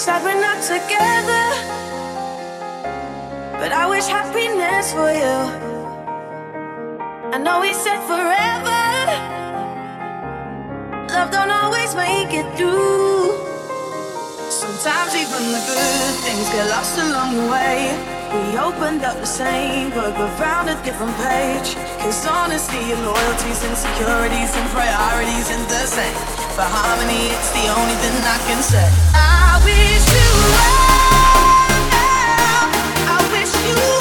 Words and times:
Sad 0.00 0.24
we're 0.24 0.40
not 0.40 0.64
together, 0.64 1.44
but 3.60 3.68
I 3.68 3.84
wish 3.84 4.08
happiness 4.08 4.96
for 4.96 5.12
you. 5.12 5.38
I 7.28 7.36
know 7.36 7.60
we 7.60 7.76
said 7.76 8.00
forever. 8.08 8.80
Love 11.12 11.28
don't 11.28 11.52
always 11.52 11.92
make 11.92 12.32
it 12.32 12.48
through. 12.56 13.44
Sometimes 14.48 15.12
even 15.20 15.52
the 15.52 15.60
good 15.68 16.14
things 16.24 16.48
get 16.48 16.64
lost 16.72 16.96
along 16.96 17.36
the 17.36 17.52
way. 17.52 17.92
We 18.32 18.56
opened 18.56 19.04
up 19.04 19.20
the 19.20 19.28
same 19.28 19.90
book 19.90 20.16
but 20.16 20.32
found 20.40 20.72
a 20.72 20.80
different 20.80 21.12
page. 21.20 21.76
Cause 22.00 22.24
honesty 22.24 22.88
and 22.88 23.04
loyalties, 23.04 23.60
insecurities 23.68 24.52
and 24.56 24.66
priorities 24.72 25.46
ain't 25.52 25.68
the 25.68 25.84
same. 25.84 26.16
For 26.56 26.64
harmony, 26.64 27.28
it's 27.36 27.52
the 27.52 27.68
only 27.68 27.96
thing 28.00 28.16
I 28.24 28.38
can 28.48 28.62
say. 28.64 28.88
I 29.12 29.39
wish 29.64 30.06
you 30.14 30.28
well. 30.54 31.80
I 33.12 33.28
wish 33.32 33.54
you 33.66 33.99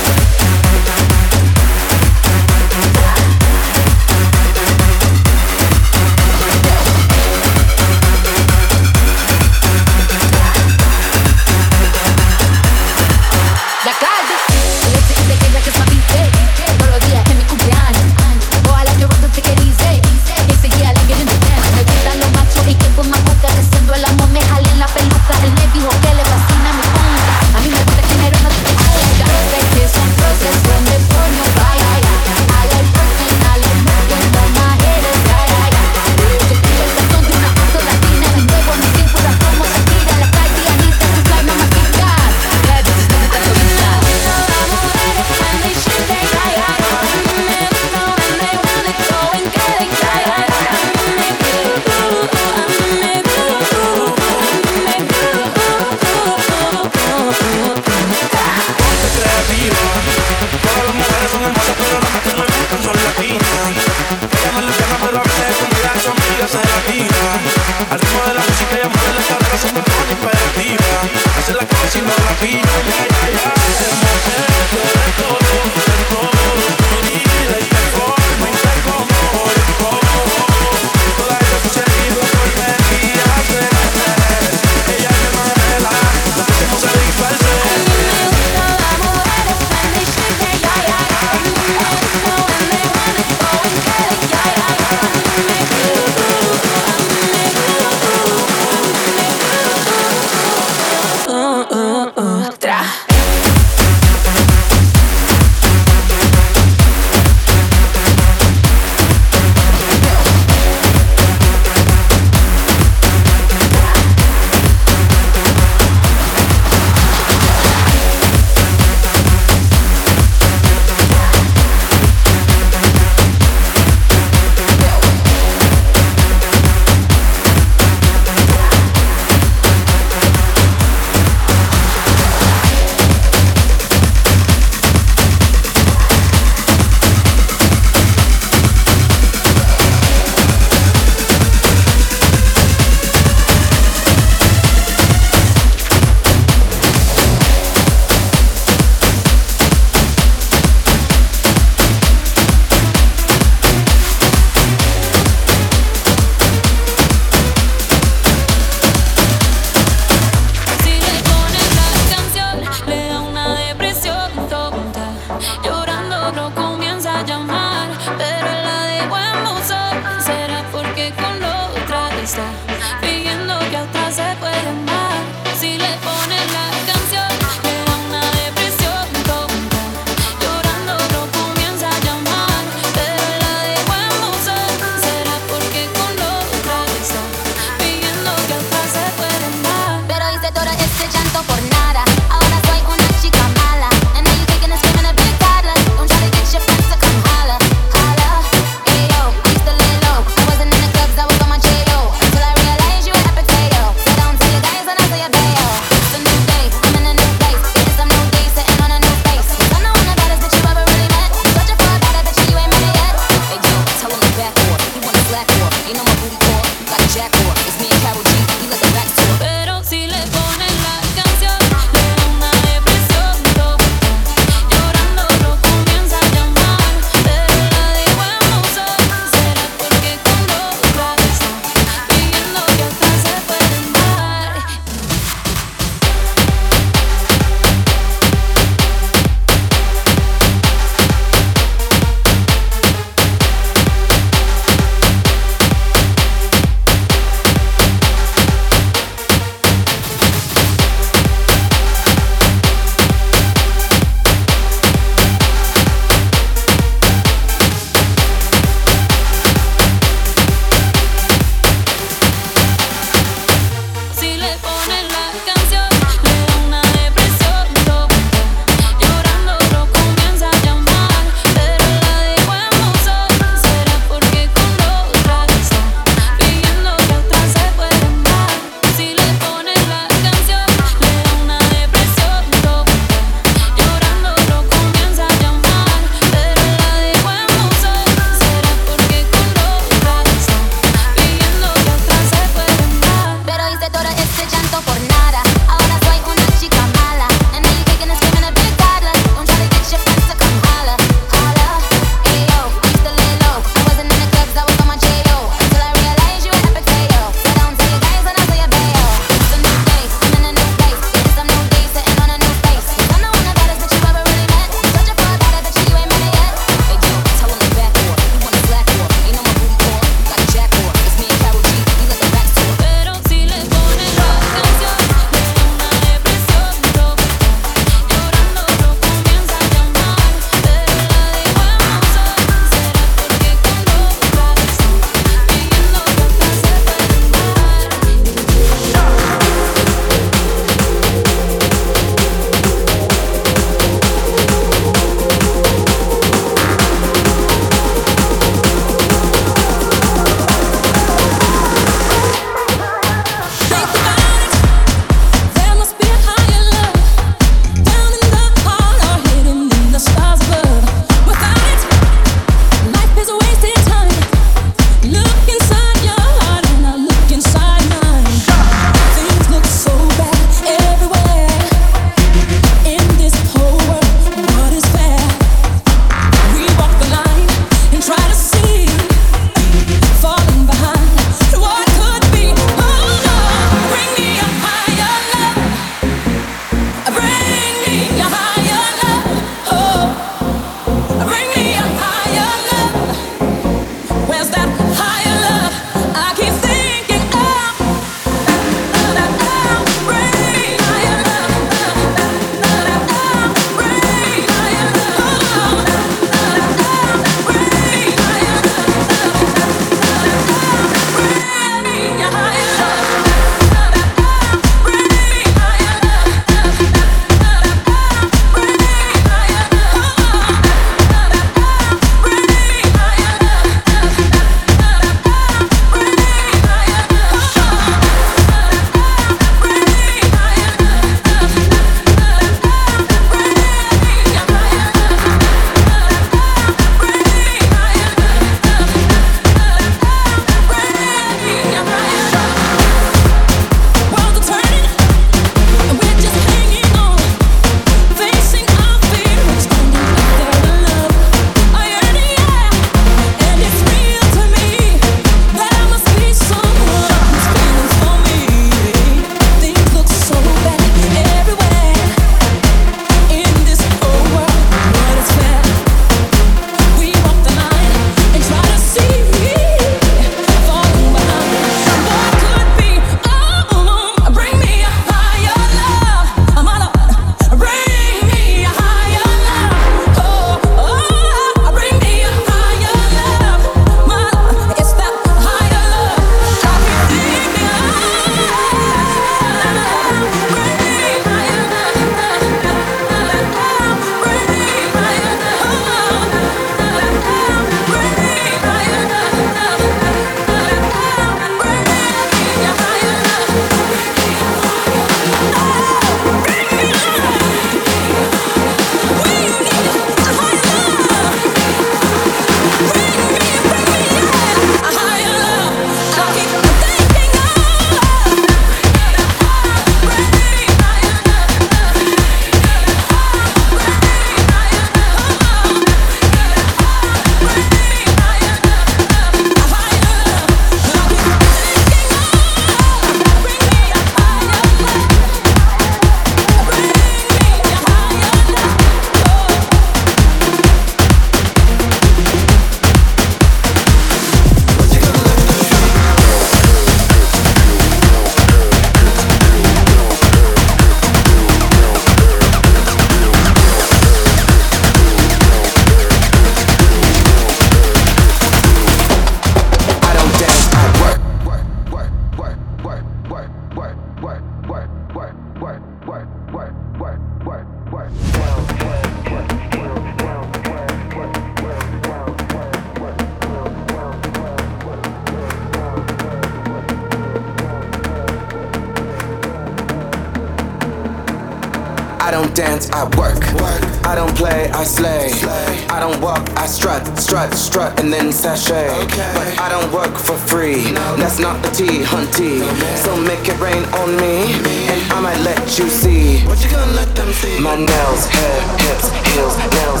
strut, 588.41 588.57
and. 588.65 589.33
But 589.37 589.59
I 589.59 589.69
don't 589.69 589.91
work 589.93 590.17
for 590.17 590.35
free. 590.49 590.81
That's 591.21 591.37
not 591.37 591.61
the 591.61 591.69
T, 591.69 592.01
hunty. 592.01 592.65
So 592.97 593.15
make 593.21 593.45
it 593.47 593.57
rain 593.59 593.83
on 594.01 594.17
me, 594.17 594.57
and 594.89 594.99
I 595.13 595.21
might 595.21 595.39
let 595.45 595.61
you 595.77 595.87
see. 595.89 596.41
What 596.47 596.57
you 596.63 596.71
gonna 596.71 596.91
let 596.93 597.13
them 597.15 597.31
see? 597.33 597.59
My 597.59 597.75
nails, 597.75 598.25
hair, 598.25 598.61
hips, 598.81 599.07
heels, 599.29 599.55
nails, 599.77 600.00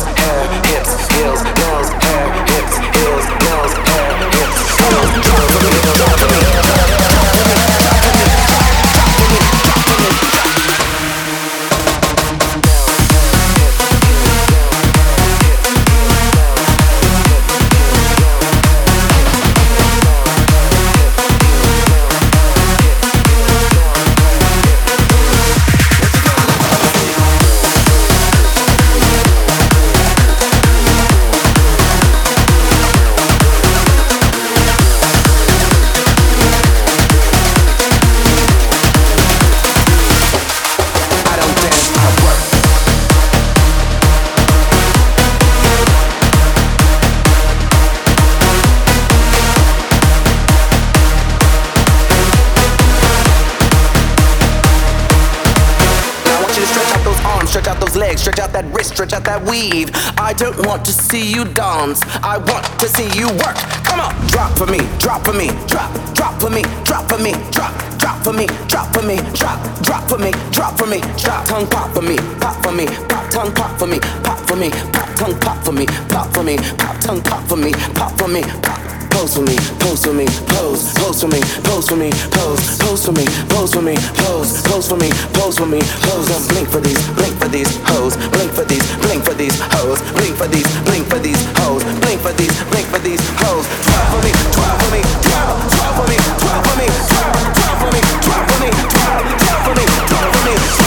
weave. 59.49 59.91
I 60.17 60.33
don't 60.33 60.57
want 60.65 60.85
to 60.85 60.91
see 60.91 61.31
you 61.33 61.45
dance, 61.45 62.01
I 62.23 62.37
want 62.37 62.65
to 62.79 62.87
see 62.87 63.09
you 63.17 63.27
work. 63.43 63.57
Come 63.83 63.99
on, 63.99 64.13
drop 64.27 64.51
for 64.57 64.67
me, 64.67 64.79
drop 64.99 65.25
for 65.25 65.33
me, 65.33 65.47
drop, 65.67 65.91
drop 66.13 66.39
for 66.39 66.49
me, 66.49 66.63
drop 66.83 67.09
for 67.09 67.17
me, 67.17 67.33
drop, 67.51 67.73
drop 67.97 68.23
for 68.23 68.33
me, 68.33 68.47
drop 68.67 68.93
for 68.93 69.03
me, 69.03 69.17
drop, 69.33 69.59
drop 69.81 70.03
for 70.09 70.17
me, 70.17 70.31
drop 70.51 70.77
for 70.77 70.87
me, 70.87 70.99
drop 71.17 71.45
tongue 71.45 71.67
pop 71.67 71.93
for 71.93 72.01
me, 72.01 72.17
pop 72.39 72.63
for 72.63 72.71
me, 72.71 72.85
pop 73.09 73.29
tongue 73.29 73.51
pop 73.53 73.77
for 73.77 73.87
me, 73.87 73.99
pop 74.23 74.39
for 74.47 74.55
me, 74.55 74.69
pop 74.93 75.09
tongue 75.15 75.37
pop 75.39 75.57
for 75.65 75.71
me, 75.71 75.85
pop 76.07 76.33
for 76.33 76.43
me, 76.43 76.57
pop 76.77 76.99
tongue 76.99 77.21
pop 77.21 77.43
for 77.47 77.55
me, 77.57 77.71
pop 77.93 78.11
for 78.17 78.27
me, 78.27 78.41
pop. 78.61 78.70
Pose 79.11 79.35
for 79.35 79.43
me, 79.43 79.55
pose 79.79 80.03
for 80.05 80.13
me, 80.13 80.25
pose, 80.47 80.93
pose 80.97 81.21
for 81.21 81.27
me, 81.27 81.39
pose 81.63 81.87
for 81.87 81.95
me, 81.95 82.09
pose, 82.31 82.77
pose 82.79 83.05
for 83.05 83.11
me, 83.11 83.25
pose 83.49 83.73
for 83.73 83.81
me, 83.81 83.95
pose, 84.17 84.61
pose 84.63 84.87
for 84.87 84.97
me, 84.97 85.09
pose 85.33 85.57
for 85.57 85.65
me, 85.65 85.79
pose. 86.01 86.27
Now 86.29 86.39
blink 86.49 86.69
for 86.69 86.81
these, 86.81 87.01
blink 87.13 87.35
for 87.37 87.47
these 87.47 87.69
hoes, 87.91 88.15
blink 88.31 88.51
for 88.51 88.65
these, 88.65 88.83
blink 89.03 89.23
for 89.23 89.33
these 89.33 89.59
hoes, 89.75 90.01
blink 90.17 90.35
for 90.35 90.47
these, 90.47 90.67
blink 90.87 91.05
for 91.07 91.19
these 91.19 91.41
hoes, 91.59 91.83
blink 92.01 92.21
for 92.21 92.33
these, 92.33 92.55
blink 92.71 92.87
for 92.87 92.99
these 92.99 93.21
hoes. 93.43 93.65
Twirl 93.85 94.05
for 94.09 94.21
me, 94.25 94.31
twirl 94.55 94.75
for 94.79 94.89
me, 94.95 95.01
twirl, 95.21 95.59
twirl 95.69 95.93
for 95.99 96.07
me, 96.09 96.17
twirl 96.41 96.61
for 96.65 96.75
me, 96.79 96.87
twirl, 97.11 97.31
twirl 97.55 97.75
for 97.77 97.89
me, 97.93 98.01
twirl 98.25 98.43
for 98.49 98.57
me, 98.63 98.69
twirl, 98.89 99.21
twirl 99.37 99.59
for 99.65 99.73
me, 99.77 99.85
twirl 100.07 100.31
for 100.33 100.43
me, 100.47 100.80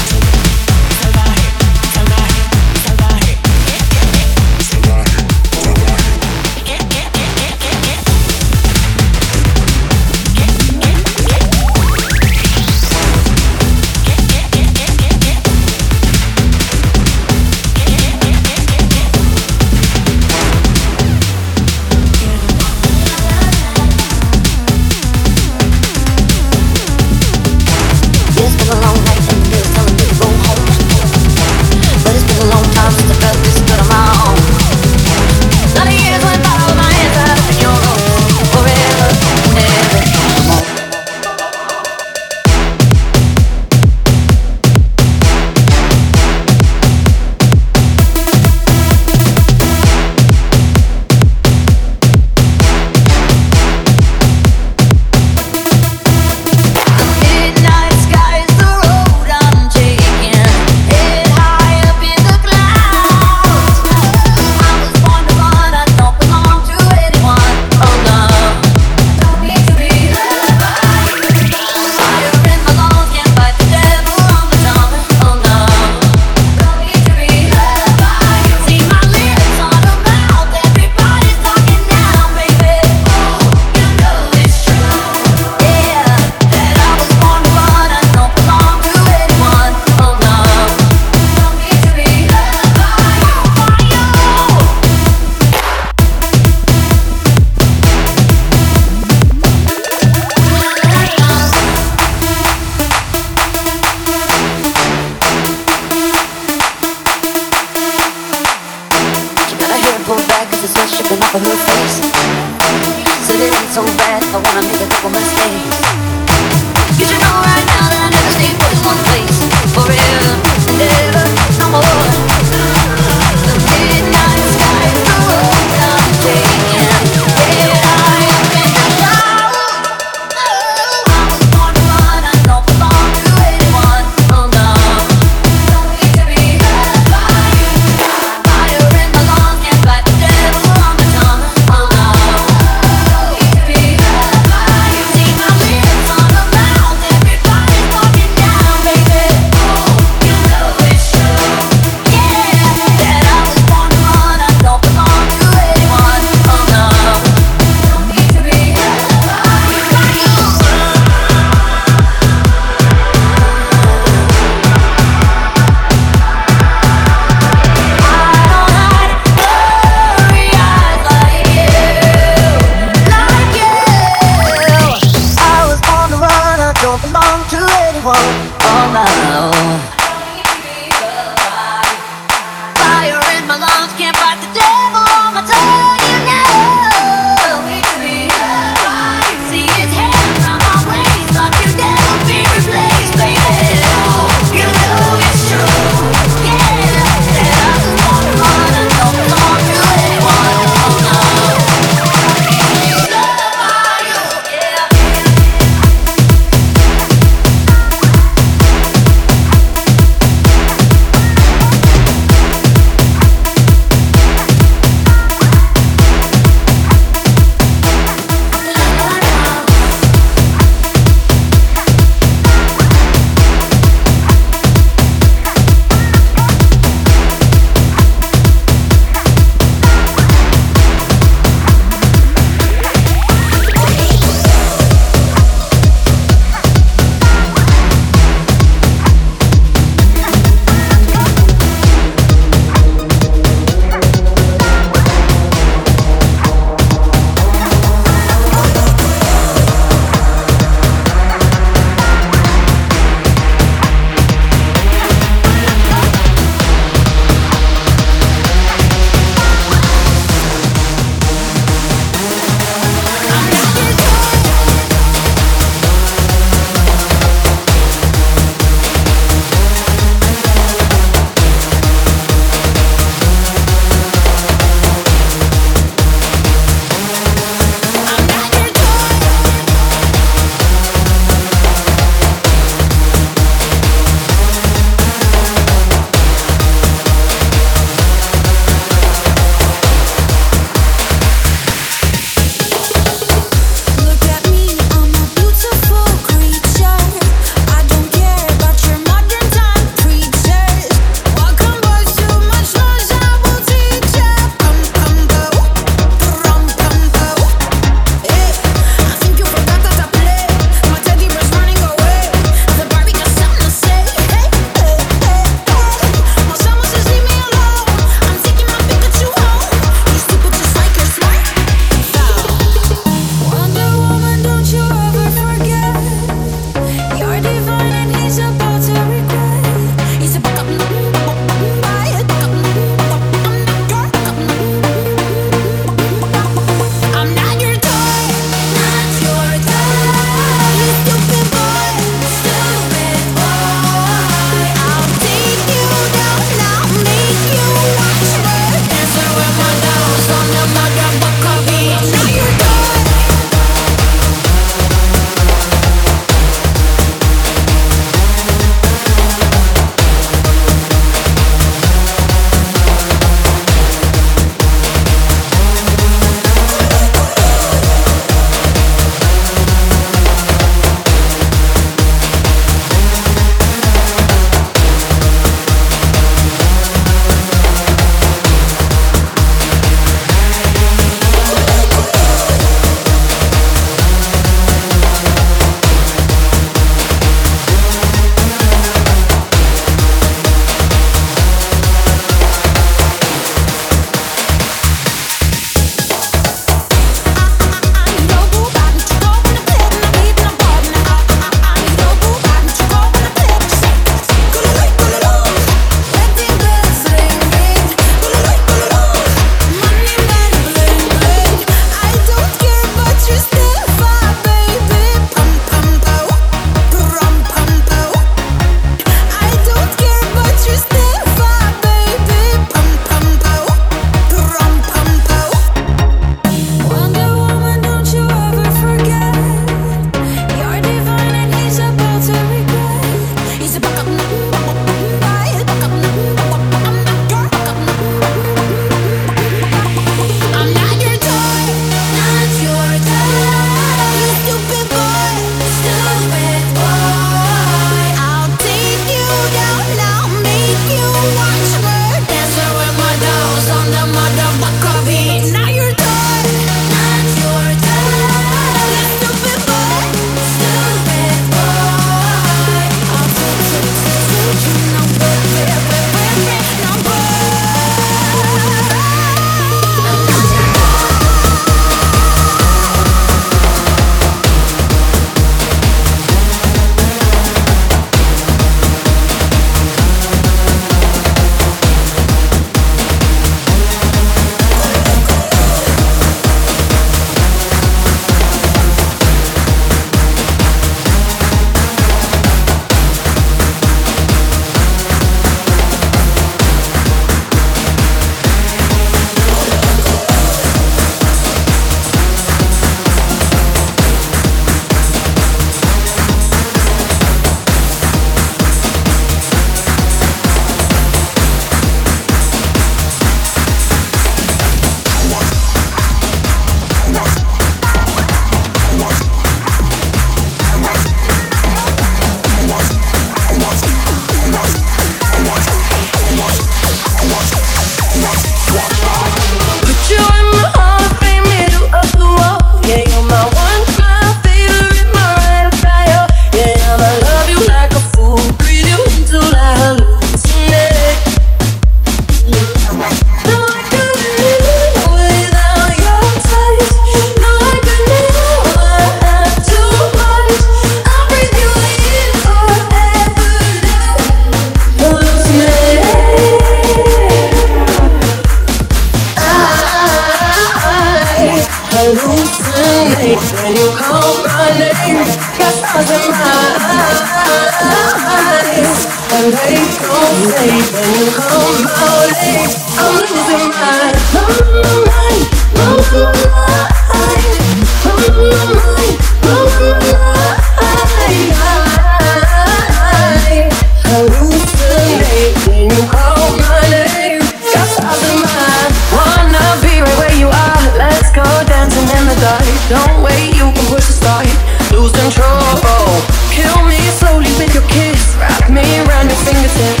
kiss. 598.01 598.35
Wrap 598.37 598.69
me 598.69 598.85
around 599.05 599.29
your 599.29 599.39
fingertips. 599.45 600.00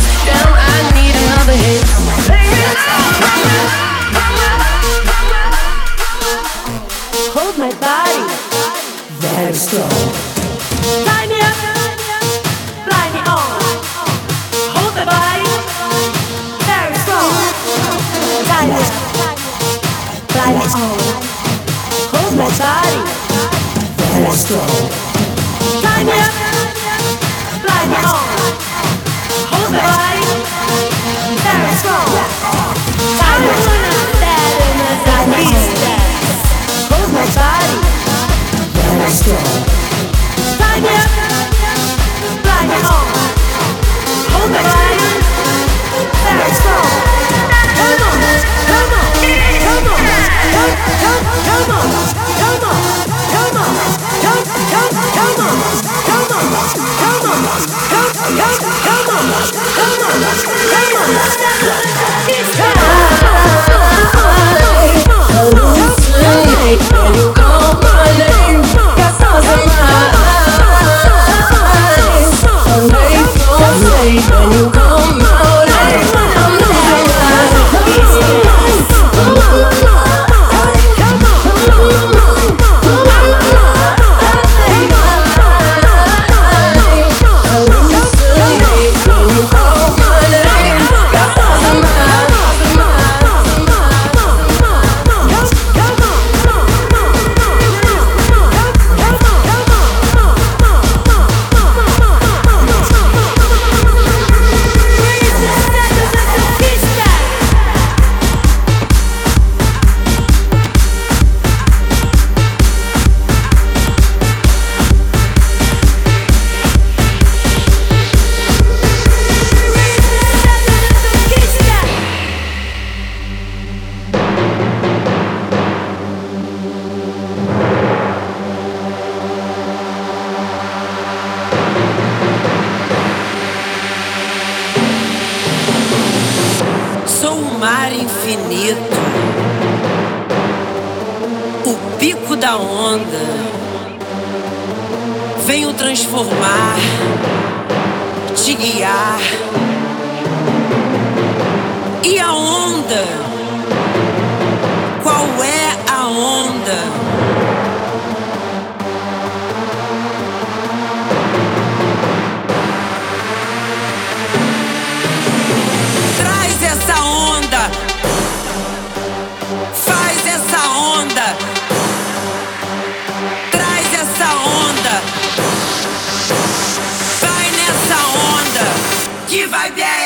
Que 179.51 179.57
vibe 179.57 180.00